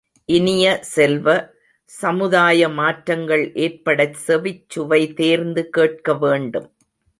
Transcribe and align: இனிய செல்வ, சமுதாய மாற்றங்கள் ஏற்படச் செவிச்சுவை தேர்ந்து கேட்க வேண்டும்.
இனிய 0.29 0.65
செல்வ, 0.81 1.27
சமுதாய 1.91 2.69
மாற்றங்கள் 2.69 3.45
ஏற்படச் 3.57 4.17
செவிச்சுவை 4.27 5.01
தேர்ந்து 5.13 5.69
கேட்க 5.69 6.13
வேண்டும். 6.15 6.69